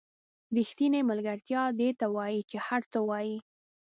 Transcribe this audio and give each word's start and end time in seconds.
ریښتینې 0.57 1.01
ملګرتیا 1.11 1.61
دې 1.79 1.89
ته 1.99 2.05
وایي 2.15 2.41
چې 2.49 2.57
هر 2.67 2.81
څه 2.91 2.99
وایئ. 3.07 3.35